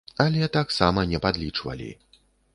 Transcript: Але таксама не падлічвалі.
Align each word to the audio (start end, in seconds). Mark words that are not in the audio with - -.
Але 0.23 0.47
таксама 0.57 1.05
не 1.13 1.21
падлічвалі. 1.27 1.93